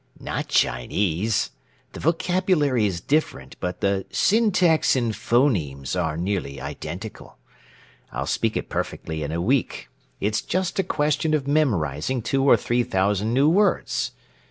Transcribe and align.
"Not 0.19 0.47
Chinese. 0.47 1.51
The 1.93 1.99
vocabulary 1.99 2.87
is 2.87 3.01
different 3.01 3.55
but 3.59 3.81
the 3.81 4.07
syntax 4.09 4.95
and 4.95 5.13
phonemes 5.13 5.95
are 5.95 6.17
nearly 6.17 6.59
identical. 6.59 7.37
I'll 8.11 8.25
speak 8.25 8.57
it 8.57 8.67
perfectly 8.67 9.21
in 9.21 9.31
a 9.31 9.39
week. 9.39 9.89
It's 10.19 10.41
just 10.41 10.79
a 10.79 10.83
question 10.83 11.35
of 11.35 11.47
memorizing 11.47 12.23
two 12.23 12.43
or 12.43 12.57
three 12.57 12.81
thousand 12.81 13.35
new 13.35 13.47
words. 13.47 14.13